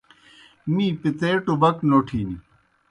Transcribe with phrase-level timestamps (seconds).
[0.73, 2.29] می پِتَے ٹُبَک نوٹِھن۔